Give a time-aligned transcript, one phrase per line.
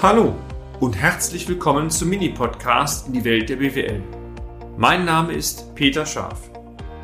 [0.00, 0.36] Hallo
[0.78, 4.00] und herzlich willkommen zum Mini-Podcast in die Welt der BWL.
[4.76, 6.52] Mein Name ist Peter Scharf.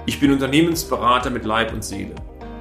[0.06, 2.14] Ich bin Unternehmensberater mit Leib und Seele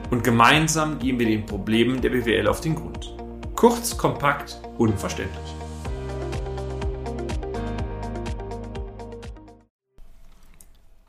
[0.10, 3.16] und gemeinsam gehen wir den Problemen der BWL auf den Grund.
[3.56, 5.54] Kurz, kompakt, unverständlich.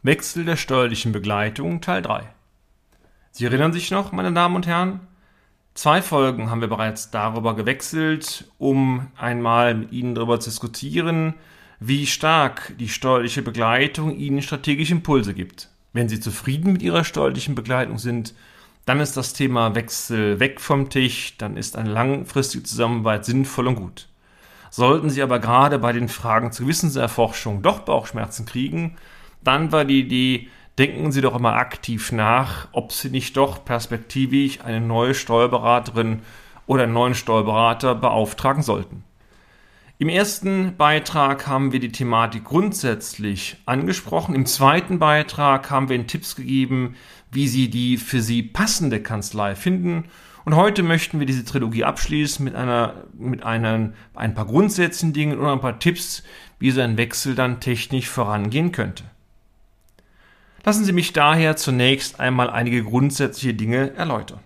[0.03, 2.29] Wechsel der steuerlichen Begleitung Teil 3.
[3.31, 5.01] Sie erinnern sich noch, meine Damen und Herren?
[5.75, 11.35] Zwei Folgen haben wir bereits darüber gewechselt, um einmal mit Ihnen darüber zu diskutieren,
[11.81, 15.71] wie stark die steuerliche Begleitung Ihnen strategische Impulse gibt.
[15.93, 18.35] Wenn Sie zufrieden mit Ihrer steuerlichen Begleitung sind,
[18.87, 23.75] dann ist das Thema Wechsel weg vom Tisch, dann ist eine langfristige Zusammenarbeit sinnvoll und
[23.75, 24.07] gut.
[24.71, 28.97] Sollten Sie aber gerade bei den Fragen zur Wissenserforschung doch Bauchschmerzen kriegen,
[29.43, 34.61] dann war die Idee, denken Sie doch immer aktiv nach, ob Sie nicht doch perspektivisch
[34.61, 36.23] eine neue Steuerberaterin
[36.67, 39.05] oder einen neuen Steuerberater beauftragen sollten.
[39.99, 44.35] Im ersten Beitrag haben wir die Thematik grundsätzlich angesprochen.
[44.35, 46.97] Im zweiten Beitrag haben wir Ihnen Tipps gegeben,
[47.31, 50.07] wie Sie die für Sie passende Kanzlei finden.
[50.45, 55.39] Und heute möchten wir diese Trilogie abschließen mit einer, mit einer, ein paar grundsätzlichen Dingen
[55.39, 56.25] und ein paar Tipps,
[56.59, 59.05] wie so ein Wechsel dann technisch vorangehen könnte.
[60.65, 64.41] Lassen Sie mich daher zunächst einmal einige grundsätzliche Dinge erläutern.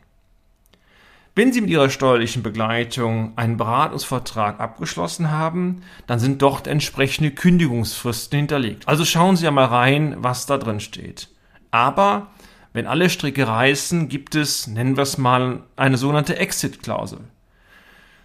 [1.36, 8.36] Wenn Sie mit Ihrer steuerlichen Begleitung einen Beratungsvertrag abgeschlossen haben, dann sind dort entsprechende Kündigungsfristen
[8.36, 8.88] hinterlegt.
[8.88, 11.28] Also schauen Sie einmal rein, was da drin steht.
[11.70, 12.32] Aber
[12.72, 17.20] wenn alle Stricke reißen, gibt es, nennen wir es mal, eine sogenannte Exit-Klausel.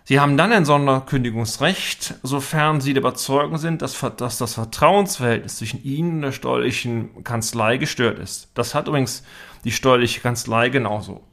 [0.05, 5.81] Sie haben dann ein Sonderkündigungsrecht, sofern Sie der Überzeugung sind, dass, dass, das Vertrauensverhältnis zwischen
[5.83, 8.49] Ihnen und der steuerlichen Kanzlei gestört ist.
[8.53, 9.23] Das hat übrigens
[9.63, 11.23] die steuerliche Kanzlei genauso.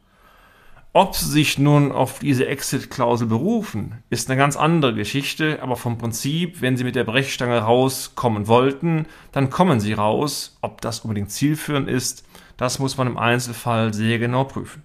[0.92, 5.98] Ob Sie sich nun auf diese Exit-Klausel berufen, ist eine ganz andere Geschichte, aber vom
[5.98, 10.58] Prinzip, wenn Sie mit der Brechstange rauskommen wollten, dann kommen Sie raus.
[10.60, 12.24] Ob das unbedingt zielführend ist,
[12.56, 14.82] das muss man im Einzelfall sehr genau prüfen.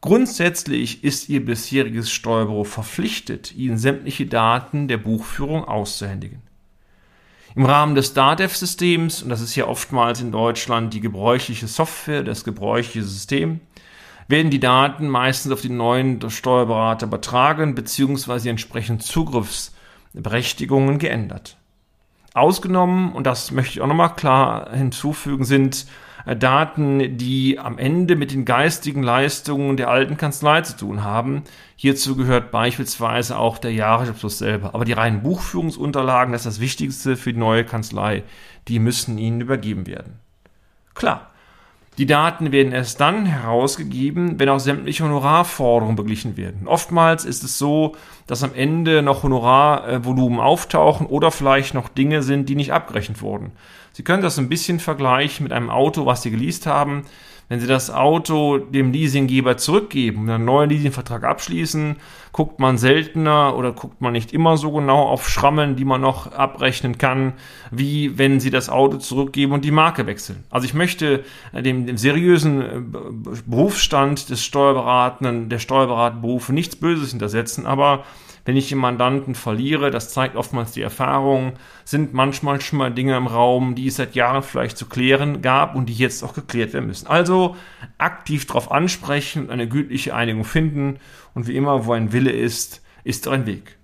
[0.00, 6.42] Grundsätzlich ist Ihr bisheriges Steuerbüro verpflichtet, Ihnen sämtliche Daten der Buchführung auszuhändigen.
[7.54, 12.44] Im Rahmen des DATEV-Systems, und das ist ja oftmals in Deutschland die gebräuchliche Software, das
[12.44, 13.60] gebräuchliche System,
[14.28, 18.50] werden die Daten meistens auf den neuen Steuerberater übertragen bzw.
[18.50, 21.56] entsprechend Zugriffsberechtigungen geändert.
[22.34, 25.86] Ausgenommen, und das möchte ich auch nochmal klar hinzufügen, sind
[26.34, 31.44] Daten, die am Ende mit den geistigen Leistungen der alten Kanzlei zu tun haben.
[31.76, 34.74] Hierzu gehört beispielsweise auch der Jahresabschluss selber.
[34.74, 38.24] Aber die reinen Buchführungsunterlagen, das ist das Wichtigste für die neue Kanzlei,
[38.66, 40.18] die müssen Ihnen übergeben werden.
[40.94, 41.30] Klar,
[41.98, 46.66] die Daten werden erst dann herausgegeben, wenn auch sämtliche Honorarforderungen beglichen werden.
[46.66, 47.94] Oftmals ist es so,
[48.26, 53.52] dass am Ende noch Honorarvolumen auftauchen oder vielleicht noch Dinge sind, die nicht abgerechnet wurden.
[53.92, 57.04] Sie können das ein bisschen vergleichen mit einem Auto, was Sie geleast haben.
[57.48, 61.96] Wenn Sie das Auto dem Leasinggeber zurückgeben und einen neuen Leasingvertrag abschließen,
[62.32, 66.32] guckt man seltener oder guckt man nicht immer so genau auf Schrammen, die man noch
[66.32, 67.34] abrechnen kann,
[67.70, 70.42] wie wenn Sie das Auto zurückgeben und die Marke wechseln.
[70.50, 72.80] Also ich möchte dem, dem seriösen äh,
[73.46, 78.04] Berufsstand des Steuerberatenden, der Steuerberaterberufe nichts Böses hintersetzen, aber
[78.46, 83.16] wenn ich den Mandanten verliere, das zeigt oftmals die Erfahrung, sind manchmal schon mal Dinge
[83.16, 86.72] im Raum, die es seit Jahren vielleicht zu klären gab und die jetzt auch geklärt
[86.72, 87.08] werden müssen.
[87.08, 87.56] Also
[87.98, 91.00] aktiv darauf ansprechen und eine gütliche Einigung finden
[91.34, 93.78] und wie immer, wo ein Wille ist, ist ein Weg.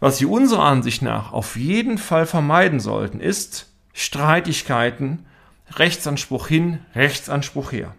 [0.00, 5.26] Was Sie unserer Ansicht nach auf jeden Fall vermeiden sollten, ist Streitigkeiten,
[5.74, 7.94] Rechtsanspruch hin, Rechtsanspruch her.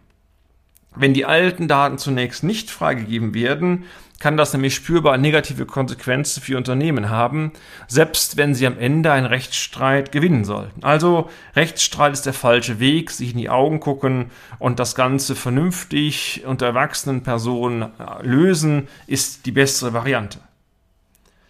[0.95, 3.85] Wenn die alten Daten zunächst nicht freigegeben werden,
[4.19, 7.51] kann das nämlich spürbar negative Konsequenzen für Unternehmen haben,
[7.89, 10.83] selbst wenn sie am Ende einen Rechtsstreit gewinnen sollten.
[10.83, 16.43] Also Rechtsstreit ist der falsche Weg, sich in die Augen gucken und das Ganze vernünftig
[16.45, 20.39] unter erwachsenen Personen äh, lösen, ist die bessere Variante.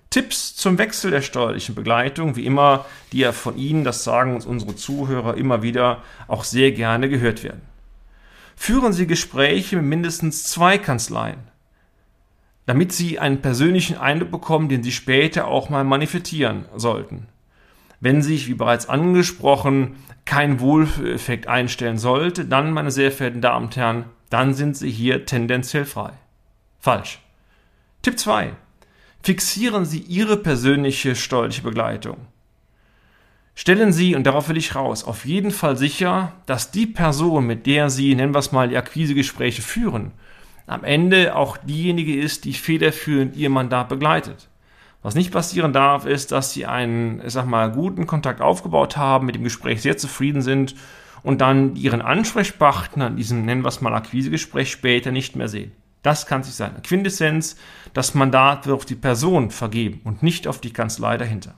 [0.10, 4.46] Tipps zum Wechsel der steuerlichen Begleitung, wie immer, die ja von Ihnen, das sagen uns
[4.46, 7.73] unsere Zuhörer immer wieder, auch sehr gerne gehört werden.
[8.56, 11.40] Führen Sie Gespräche mit mindestens zwei Kanzleien,
[12.66, 17.28] damit Sie einen persönlichen Eindruck bekommen, den Sie später auch mal manifestieren sollten.
[18.00, 19.96] Wenn sich, wie bereits angesprochen,
[20.26, 25.26] kein Wohleffekt einstellen sollte, dann, meine sehr verehrten Damen und Herren, dann sind Sie hier
[25.26, 26.12] tendenziell frei.
[26.80, 27.20] Falsch.
[28.02, 28.54] Tipp 2.
[29.22, 32.18] Fixieren Sie Ihre persönliche steuerliche Begleitung.
[33.56, 37.68] Stellen Sie, und darauf will ich raus, auf jeden Fall sicher, dass die Person, mit
[37.68, 40.12] der Sie, nennen wir es mal, die Akquisegespräche führen,
[40.66, 44.50] am Ende auch diejenige ist, die federführend ihr Mandat begleitet.
[45.04, 49.26] Was nicht passieren darf, ist, dass sie einen, ich sag mal, guten Kontakt aufgebaut haben,
[49.26, 50.76] mit dem Gespräch sehr zufrieden sind
[51.24, 55.74] und dann ihren Ansprechpartner in diesem, nennen wir es mal, Akquisegespräch später nicht mehr sehen.
[56.04, 56.82] Das kann sich sein.
[56.84, 57.58] Quintessenz,
[57.94, 61.56] das Mandat wird auf die Person vergeben und nicht auf die Kanzlei dahinter.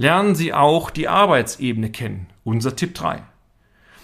[0.00, 2.28] Lernen Sie auch die Arbeitsebene kennen.
[2.44, 3.20] Unser Tipp 3.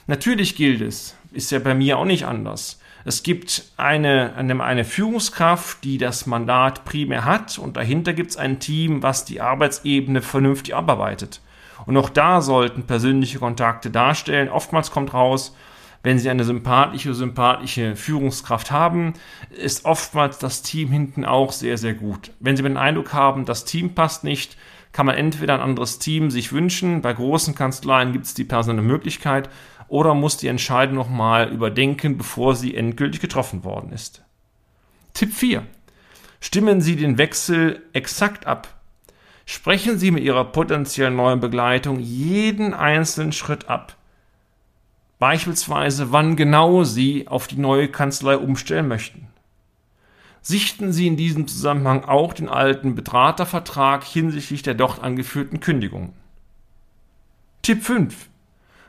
[0.08, 2.80] Natürlich gilt es, ist ja bei mir auch nicht anders.
[3.04, 8.58] Es gibt eine, eine, Führungskraft, die das Mandat primär hat und dahinter gibt es ein
[8.58, 11.40] Team, was die Arbeitsebene vernünftig abarbeitet.
[11.86, 14.48] Und auch da sollten persönliche Kontakte darstellen.
[14.48, 15.54] Oftmals kommt raus,
[16.02, 19.12] wenn Sie eine sympathische, sympathische Führungskraft haben,
[19.50, 22.32] ist oftmals das Team hinten auch sehr, sehr gut.
[22.40, 24.56] Wenn Sie den Eindruck haben, das Team passt nicht,
[24.94, 27.02] kann man entweder ein anderes Team sich wünschen.
[27.02, 29.50] Bei großen Kanzleien gibt es die personelle Möglichkeit
[29.88, 34.22] oder muss die Entscheidung nochmal überdenken, bevor sie endgültig getroffen worden ist.
[35.12, 35.66] Tipp 4.
[36.40, 38.68] Stimmen Sie den Wechsel exakt ab.
[39.46, 43.96] Sprechen Sie mit Ihrer potenziellen neuen Begleitung jeden einzelnen Schritt ab.
[45.18, 49.23] Beispielsweise, wann genau Sie auf die neue Kanzlei umstellen möchten.
[50.46, 56.12] Sichten Sie in diesem Zusammenhang auch den alten Betratervertrag hinsichtlich der dort angeführten Kündigungen.
[57.62, 58.28] Tipp 5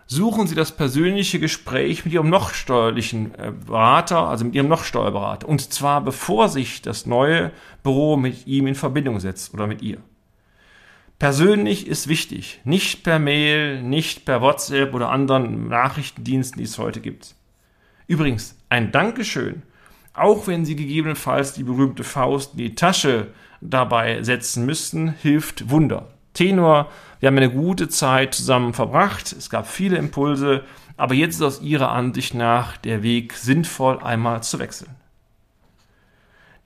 [0.06, 4.84] suchen Sie das persönliche Gespräch mit Ihrem noch steuerlichen äh, Berater, also mit Ihrem noch
[4.84, 5.48] Steuerberater.
[5.48, 7.54] Und zwar bevor sich das neue
[7.84, 10.00] Büro mit ihm in Verbindung setzt oder mit ihr.
[11.20, 17.00] Persönlich ist wichtig, nicht per Mail, nicht per WhatsApp oder anderen Nachrichtendiensten, die es heute
[17.00, 17.34] gibt.
[18.08, 19.64] Übrigens, ein Dankeschön,
[20.16, 23.28] auch wenn Sie gegebenenfalls die berühmte Faust in die Tasche
[23.62, 26.08] dabei setzen müssten, hilft Wunder.
[26.34, 26.92] Tenor.
[27.20, 29.32] Wir haben eine gute Zeit zusammen verbracht.
[29.32, 30.64] Es gab viele Impulse,
[30.98, 34.92] aber jetzt ist aus Ihrer Ansicht nach der Weg sinnvoll, einmal zu wechseln.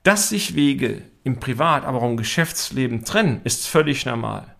[0.02, 4.54] Dass sich Wege im Privat, aber auch im Geschäftsleben trennen, ist völlig normal.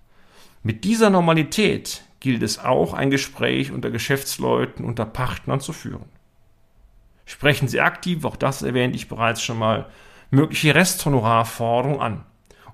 [0.63, 6.05] Mit dieser Normalität gilt es auch, ein Gespräch unter Geschäftsleuten, unter Partnern zu führen.
[7.31, 9.87] Sprechen Sie aktiv, auch das erwähnte ich bereits schon mal,
[10.33, 12.25] mögliche Resthonorarforderungen an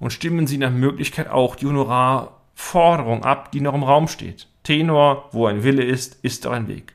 [0.01, 4.49] und stimmen Sie nach Möglichkeit auch die Honorarforderung ab, die noch im Raum steht.
[4.63, 6.95] Tenor, wo ein Wille ist, ist doch ein Weg.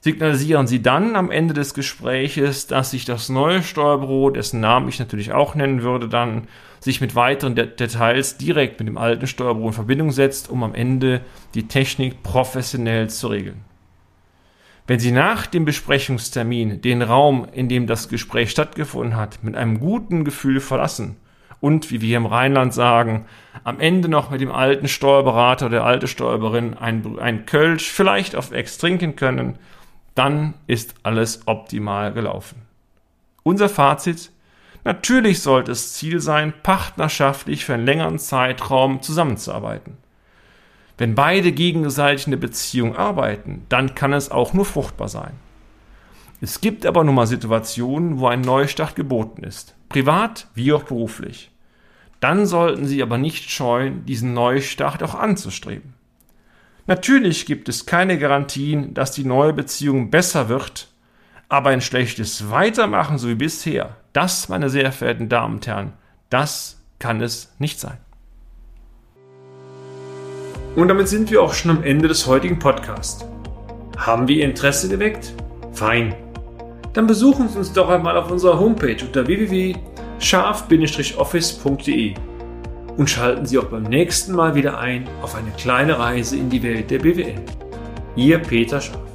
[0.00, 4.98] Signalisieren Sie dann am Ende des Gespräches, dass sich das neue Steuerbüro, dessen Namen ich
[4.98, 6.48] natürlich auch nennen würde, dann
[6.80, 10.74] sich mit weiteren De Details direkt mit dem alten Steuerbüro in Verbindung setzt, um am
[10.74, 11.20] Ende
[11.54, 13.64] die Technik professionell zu regeln.
[14.86, 19.80] Wenn Sie nach dem Besprechungstermin den Raum, in dem das Gespräch stattgefunden hat, mit einem
[19.80, 21.16] guten Gefühl verlassen
[21.60, 23.24] und, wie wir im Rheinland sagen,
[23.64, 28.36] am Ende noch mit dem alten Steuerberater oder der alte Steuerberaterin ein, ein Kölsch vielleicht
[28.36, 29.58] auf Ex trinken können,
[30.14, 32.62] dann ist alles optimal gelaufen.
[33.42, 34.30] Unser Fazit?
[34.84, 39.96] Natürlich sollte es Ziel sein, partnerschaftlich für einen längeren Zeitraum zusammenzuarbeiten.
[40.98, 45.34] Wenn beide gegenseitig in der Beziehung arbeiten, dann kann es auch nur fruchtbar sein.
[46.40, 51.50] Es gibt aber nun mal Situationen, wo ein Neustart geboten ist privat wie auch beruflich.
[52.20, 55.94] Dann sollten Sie aber nicht scheuen, diesen Neustart auch anzustreben.
[56.86, 60.88] Natürlich gibt es keine Garantien, dass die neue Beziehung besser wird,
[61.48, 65.92] aber ein schlechtes Weitermachen so wie bisher, das, meine sehr verehrten Damen und Herren,
[66.30, 67.98] das kann es nicht sein.
[70.76, 73.24] Und damit sind wir auch schon am Ende des heutigen Podcasts.
[73.96, 75.32] Haben wir Ihr Interesse geweckt?
[75.72, 76.14] Fein
[76.96, 82.14] dann besuchen Sie uns doch einmal auf unserer Homepage unter www.scharf-office.de
[82.96, 86.62] und schalten Sie auch beim nächsten Mal wieder ein auf eine kleine Reise in die
[86.62, 87.34] Welt der BWL.
[88.16, 89.05] Ihr Peter Scharf.